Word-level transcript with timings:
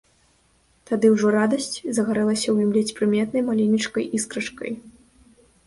Тады 0.91 1.11
ўжо 1.15 1.27
радасць 1.35 1.75
загарэлася 1.99 2.43
ў 2.51 2.57
ім 2.69 2.73
ледзь 2.79 2.97
прыметнай 3.03 3.47
маленечкай 3.53 4.11
іскрачкай. 4.21 4.71